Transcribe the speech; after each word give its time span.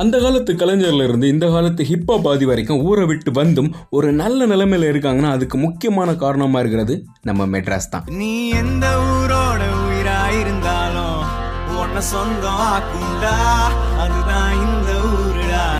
அந்த 0.00 0.16
காலத்து 0.20 0.52
கலைஞர்ல 0.54 1.02
இருந்து 1.02 1.26
இந்த 1.28 1.46
காலத்து 1.50 1.82
ஹிப்பா 1.84 2.16
பாதி 2.22 2.44
வரைக்கும் 2.44 2.82
ஊரை 2.82 3.04
விட்டு 3.06 3.30
வந்தும் 3.32 3.70
ஒரு 3.90 4.08
நல்ல 4.12 4.46
நிலைமையில 4.46 4.90
இருக்காங்கன்னா 4.90 5.30
அதுக்கு 5.30 5.58
முக்கியமான 5.58 6.14
காரணமா 6.16 6.60
இருக்கிறது 6.60 6.94
நம்ம 7.22 7.46
மெட்ராஸ் 7.46 7.90
தான். 7.90 8.06
நீ 8.20 8.32
எந்த 8.60 8.86
ஊரோட 9.10 9.62
உயிராயிருந்தாலும் 9.84 11.18
உன்னை 11.78 12.02
சொந்தம் 12.12 12.62
ஆக்குண்டா 12.68 13.34
அதுதான் 14.02 14.52
இந்த 14.64 14.90
ஊர். 15.10 15.29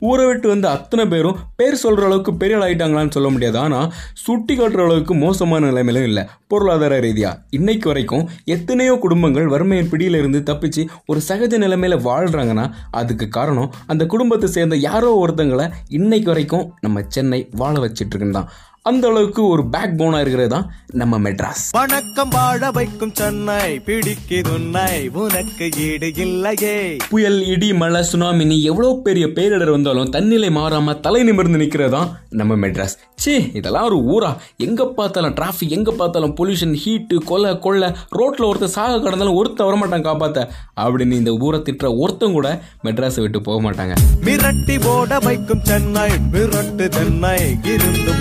ஊரை 0.09 0.25
விட்டு 0.29 0.49
வந்த 0.53 0.67
அத்தனை 0.77 1.05
பேரும் 1.13 1.39
பேர் 1.59 1.81
சொல்கிற 1.83 2.07
அளவுக்கு 2.09 2.33
பெரிய 2.43 2.57
ஆள் 2.57 2.65
ஆயிட்டாங்களான்னு 2.67 3.15
சொல்ல 3.17 3.29
முடியாது. 3.35 3.59
ஆனால் 3.65 3.89
சுட்டி 4.25 4.55
காட்டுற 4.55 4.85
அளவுக்கு 4.87 5.15
மோசமான 5.25 5.67
நிலைமையிலும் 5.71 6.09
இல்லை. 6.11 6.25
பொருளாதார 6.53 6.95
ரீதியாக 7.07 7.41
இன்னைக்கு 7.59 7.89
வரைக்கும் 7.91 8.25
எத்தனையோ 8.55 8.95
குடும்பங்கள் 9.05 9.51
வறுமையின் 9.55 9.91
பிடியில் 9.93 10.19
இருந்து 10.21 10.41
தப்பிச்சு 10.51 10.85
ஒரு 11.11 11.21
சகஜ 11.29 11.59
நிலைமையில் 11.65 11.99
வாழ்கிறாங்கன்னா 12.09 12.67
அதுக்கு 13.01 13.29
காரணம் 13.39 13.71
அந்த 13.93 14.07
குடும்பத்தை 14.15 14.51
சேர்ந்த 14.57 14.79
யாரோ 14.89 15.13
ஒருத்தங்களை 15.23 15.69
இன்னைக்கு 15.99 16.31
வரைக்கும் 16.33 16.67
நம்ம 16.87 17.05
சென்னை 17.17 17.41
வாழ 17.63 17.75
வச்சிட்டு 17.85 18.13
இருக்குன்னு 18.13 18.39
தான். 18.41 18.51
அந்த 18.91 19.09
அளவுக்கு 19.11 19.43
ஒரு 19.53 19.63
பேக் 19.73 19.97
போனா 19.99 20.21
இருக்கிறது 20.23 20.51
தான் 20.55 20.69
நம்ம 21.01 21.15
மெட்ராஸ். 21.25 21.65
வணக்கம் 21.79 22.31
வாழ 22.37 22.71
வைக்கும் 22.77 23.13
சென்னை 23.19 23.59
பிடிக்குதுன்னை 23.89 24.93
உனக்கு 25.23 25.67
ஈடு 25.85 26.09
இல்லையே. 26.25 26.77
புயல் 27.13 27.39
இடி 27.53 27.69
மழை 27.83 28.01
சுனாமினி 28.13 28.57
எவ்வளோ 28.71 28.91
பெரிய 29.07 29.27
பேரிடர் 29.37 29.73
வந்தாலும் 29.77 30.11
தன்னிலை 30.15 30.51
மாறாம 30.57 30.95
தலை 31.05 31.21
நிமிர்ந்து 31.29 31.61
நிற்கிறது 31.63 31.93
தான் 31.97 32.09
நம்ம 32.41 32.57
மெட்ராஸ். 32.63 32.97
சே 33.25 33.35
இதெல்லாம் 33.59 33.87
ஒரு 33.91 33.99
ஊரா? 34.15 34.31
எங்க 34.67 34.83
பார்த்தாலும் 34.99 35.37
டிராஃபிக் 35.39 35.77
எங்க 35.79 35.91
பார்த்தாலும் 36.01 36.35
பொல்யூஷன் 36.41 36.75
ஹீட்டு 36.85 37.19
கொலை 37.31 37.53
கொள்ளை 37.67 37.91
ரோட்ல 38.19 38.49
ஒருத்தர் 38.51 38.75
சாக 38.77 38.99
கடந்தாலும் 38.99 39.39
ஒருத்தன் 39.41 39.69
வரமாட்டான் 39.71 40.07
காப்பாத்த. 40.09 40.47
அப்படின்னு 40.87 41.21
இந்த 41.23 41.35
ஊரை 41.47 41.61
திட்டுற 41.69 41.91
ஒருத்தன் 42.05 42.37
கூட 42.39 42.51
மெட்ராஸை 42.89 43.23
விட்டு 43.27 43.41
போக 43.51 43.59
மாட்டாங்க. 43.67 43.95
மிரட்டி 44.29 44.79
போட 44.89 45.19
வைக்கும் 45.29 45.65
சென்னை 45.71 46.09
மிரட்டு 46.35 46.89
சென்னை 46.99 47.37
இருந்து 47.75 48.13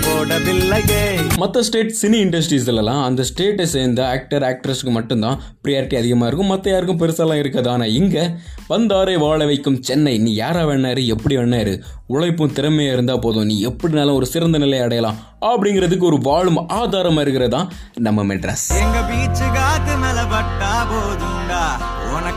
மற்ற 1.36 1.62
ஸ்டேட் 1.62 1.92
சினி 2.00 2.18
இண்டஸ்ட்ரீஸ்லாம் 2.24 3.02
அந்த 3.04 3.24
ஸ்டேட்டை 3.30 3.62
சேர்ந்த 3.62 4.08
ஆக்டர் 4.08 4.42
ஆக்ட்ரஸ்க்கு 4.42 4.90
மட்டும்தான் 4.90 5.40
ப்ரியாரிட்டி 5.64 5.96
அதிகமாக 5.96 6.26
இருக்கும். 6.26 6.50
மற்ற 6.52 6.70
யாருக்கும் 6.70 7.00
பெருசாலாம் 7.00 7.40
இருக்காது. 7.42 7.68
ஆனால் 7.70 7.88
இங்கே 7.88 8.24
வந்தாரை 8.68 9.18
வாழ 9.18 9.44
வைக்கும் 9.44 9.82
சென்னை. 9.82 10.18
நீ 10.18 10.34
யாரா 10.34 10.64
வேணாரு 10.68 11.04
எப்படி 11.06 11.36
வேணாரு 11.36 11.80
உழைப்பும் 12.06 12.52
திறமையாக 12.52 12.94
இருந்தால் 12.94 13.18
போதும். 13.18 13.44
நீ 13.44 13.66
எப்படினாலும் 13.66 14.14
ஒரு 14.14 14.26
சிறந்த 14.26 14.58
நிலையை 14.58 14.86
அடையலாம். 14.86 15.18
அப்படிங்கிறதுக்கு 15.40 16.10
ஒரு 16.12 16.20
வாழும் 16.22 16.68
ஆதாரமாக 16.80 17.26
இருக்கிறது 17.26 17.60
நம்ம 17.94 18.24
மெட்ராஸ். 18.34 18.68
எங்க 18.84 18.98
பீச்சு 19.10 19.48
காத்து 19.58 19.96
மேல 19.96 20.26
பட்டா 20.34 20.86
போதுண்டா 20.92 21.39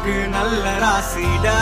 உனக்கு 0.06 0.24
நல்ல 0.34 0.64
ராசிடா. 0.82 1.54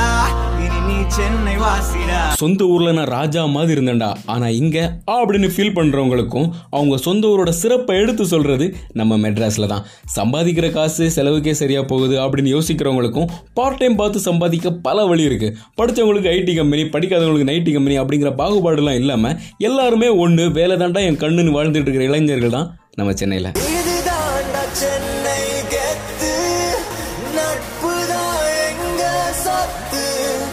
இனி 0.64 0.78
நீ 0.86 0.96
சென்னை 1.16 1.54
வாசிடா. 1.64 2.20
சொந்த 2.40 2.62
ஊர்ல 2.74 2.92
நான் 2.98 3.12
ராஜா 3.14 3.42
மாதிரி 3.56 3.74
இருந்தேன்டா. 3.76 4.08
ஆனா 4.34 4.48
இங்க 4.60 4.78
அப்படின்னு 5.16 5.50
ஃபீல் 5.56 5.76
பண்றவங்களுக்கும் 5.76 6.48
அவங்க 6.78 6.96
சொந்த 7.08 7.30
ஊரோட 7.32 7.52
சிறப்பை 7.60 7.98
எடுத்து 8.04 8.26
சொல்றது 8.32 8.68
நம்ம 9.00 9.20
மெட்ராஸ்ல 9.26 9.68
தான். 9.74 9.86
சம்பாதிக்கிற 10.16 10.70
காசு 10.78 11.06
செலவுக்கே 11.18 11.54
சரியா 11.62 11.84
போகுது 11.92 12.18
அப்படின்னு 12.24 12.56
யோசிக்கிறவங்களுக்கும் 12.56 13.30
பார்ட் 13.60 13.80
டைம் 13.84 14.00
பார்த்து 14.02 14.26
சம்பாதிக்க 14.30 14.74
பல 14.90 15.06
வழி 15.12 15.24
இருக்கு. 15.30 15.52
படிச்சவங்களுக்கு 15.82 16.34
ஐடி 16.36 16.56
கம்பெனி 16.62 16.86
படிக்காதவங்களுக்கு 16.98 17.52
நைட்டி 17.52 17.74
கம்பெனி 17.78 17.98
அப்படிங்கிற 18.04 18.32
பாகுபாடுலாம் 18.42 19.00
இல்லாம 19.04 19.36
எல்லாருமே 19.70 20.10
ஒண்ணு 20.26 20.46
வேலை 20.60 20.78
தாண்டா 20.84 21.04
என் 21.12 21.22
கண்ணுன்னு 21.26 21.58
வாழ்ந்துட்டு 21.60 21.90
இருக்கிற 21.90 22.10
இளைஞர்கள் 22.12 22.58
தான் 22.58 22.70
நம்ம 23.02 23.14
சென்னையில. 23.24 23.50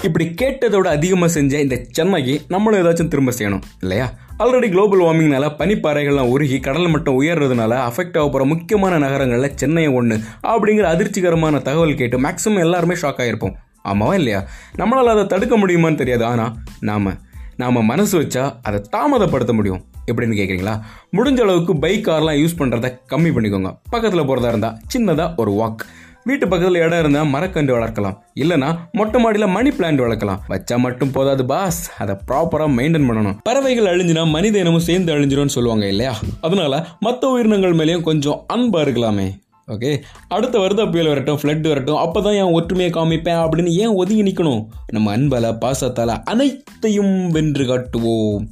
இப்படி 0.03 0.35
கேட்டதோட 0.43 0.87
அதிகமாக 0.87 1.33
செஞ்ச 1.33 1.61
இந்த 1.61 1.81
சென்னைக்கு 1.91 2.41
நம்மளும் 2.49 2.87
ஏதாச்சும் 2.87 3.09
திரும்ப 3.09 3.33
செய்யணும் 3.39 3.61
இல்லையா? 3.81 4.13
ஆல்ரெடி 4.39 4.69
குளோபல் 4.69 5.01
வார்மிங்னால 5.01 5.49
பனிப்பாறைகள்லாம் 5.59 6.29
உருகி 6.29 6.61
கடல் 6.61 6.89
மட்டம் 6.89 7.23
உயர்றதுனால 7.23 7.71
அஃபெக்ட் 7.71 8.19
ஆக 8.19 8.21
போகிற 8.21 8.45
முக்கியமான 8.45 8.99
நகரங்களில் 8.99 9.57
சென்னை 9.57 9.89
ஒன்று 9.89 10.21
அப்படிங்கிற 10.43 10.85
அதிர்ச்சிகரமான 10.85 11.63
தகவல் 11.63 11.95
கேட்டு 11.95 12.21
மேக்ஸிமம் 12.21 12.59
எல்லாருமே 12.59 12.95
ஷாக் 12.95 13.19
ஆகிருப்போம் 13.19 13.55
ஆமாவா 13.85 14.15
இல்லையா? 14.15 14.45
நம்மளால் 14.77 15.05
அதை 15.05 15.27
தடுக்க 15.27 15.59
முடியுமான்னு 15.59 15.95
தெரியாது. 15.95 16.25
ஆனால் 16.25 16.57
நாம் 16.81 17.19
நாம் 17.57 17.85
மனசு 17.85 18.21
வச்சா 18.21 18.53
அதை 18.63 18.85
தாமதப்படுத்த 18.97 19.53
முடியும். 19.53 19.85
எப்படின்னு 20.13 20.41
கேட்குறீங்களா 20.41 20.81
முடிஞ்ச 21.13 21.41
அளவுக்கு 21.41 21.79
பைக் 21.79 22.07
கார்லாம் 22.07 22.41
யூஸ் 22.41 22.59
பண்ணுறத 22.59 22.99
கம்மி 23.11 23.31
பண்ணிக்கோங்க. 23.31 23.81
பக்கத்தில் 23.91 24.27
போகிறதா 24.27 24.49
இருந்தால் 24.49 24.81
சின்னதாக 24.95 25.37
ஒரு 25.37 25.51
வாக் 25.51 25.87
வீட்டு 26.29 26.47
பக்கத்தில் 26.49 26.81
இடம் 26.85 27.01
இருந்தால் 27.03 27.33
மரக்கன்று 27.35 27.73
வளர்க்கலாம். 27.77 28.17
இல்லைனா 28.43 28.71
மொட்டை 28.99 29.19
மாடியில் 29.23 29.55
மணி 29.57 29.71
பிளான்ட் 29.71 30.03
வளர்க்கலாம். 30.05 30.41
வச்சா 30.53 30.77
மட்டும் 30.87 31.13
போதாது 31.17 31.45
பாஸ் 31.53 31.81
அதை 32.03 32.15
ப்ராப்பராக 32.29 32.77
மெயின்டைன் 32.79 33.09
பண்ணணும். 33.09 33.37
பறவைகள் 33.43 33.91
அழிஞ்சினா 33.93 34.25
மனித 34.37 34.59
இனமும் 34.59 34.87
சேர்ந்து 34.89 35.13
அழிஞ்சிரும்னு 35.15 35.57
சொல்லுவாங்க 35.57 35.87
இல்லையா? 35.95 36.15
அதனால 36.41 36.85
மற்ற 37.01 37.31
உயிரினங்கள் 37.35 37.79
மேலேயும் 37.81 38.09
கொஞ்சம் 38.11 38.41
அன்பா 38.55 38.81
இருக்கலாமே. 38.87 39.29
ஓகே 39.75 39.91
அடுத்த 40.29 40.55
வருத 40.59 40.83
புயல் 40.93 41.09
வரட்டும் 41.09 41.39
ஃப்ளட் 41.41 41.67
வரட்டும் 41.69 41.99
அப்போ 42.05 42.19
தான் 42.23 42.39
என் 42.43 42.55
ஒற்றுமையை 42.59 42.93
காமிப்பேன் 42.93 43.41
அப்படின்னு 43.43 43.73
ஏன் 43.83 43.99
ஒதுங்கி 44.03 44.23
நிற்கணும் 44.29 44.63
நம்ம 44.93 45.17
அன்பால 45.17 45.51
பாசத்தால 45.65 46.17
அனைத்தையும் 46.25 47.17
வென்று 47.31 47.67
காட்டுவோம். 47.67 48.45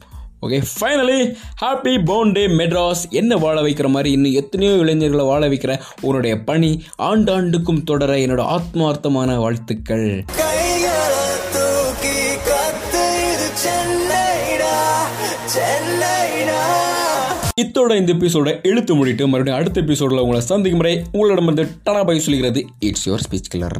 Okay 0.46 0.62
finally 0.80 1.20
happy 1.60 2.32
day 2.32 2.46
Madras 2.46 3.10
என்ன 3.10 3.36
வாழ 3.36 3.60
வைக்கிற 3.60 3.88
மாதிரி 3.88 4.10
இன்னும் 4.12 4.32
எத்தனையோ 4.32 4.74
இளைஞர்களை 4.74 5.24
வாழ 5.24 5.48
வைக்கிற 5.48 5.80
உன்னுடைய 6.00 6.40
பணி 6.40 6.82
ஆண்டாண்டுக்கும் 6.98 7.84
தொடர 7.84 8.14
என்னோட 8.16 8.42
ஆத்மார்த்தமான 8.50 9.36
வாழ்த்துக்கள். 9.36 10.24
இத்தோட 17.60 17.96
இந்த 17.96 18.12
எபிசோட 18.12 18.66
இழுத்து 18.66 18.94
முடிட்டு 18.94 19.26
மறுபடியும் 19.26 19.58
அடுத்த 19.58 19.80
எபிசோடில் 19.80 20.18
உங்களை 20.18 20.40
சந்திக்கும் 20.40 20.80
முறை 20.80 21.02
உங்களிடமிருந்து 21.12 21.76
டனா 21.84 22.04
பை 22.06 22.18
சொல்கிறது 22.18 22.64
இட்ஸ் 22.80 23.10
யுவர் 23.10 23.24
ஸ்பீச் 23.30 23.48
கிளர் 23.48 23.78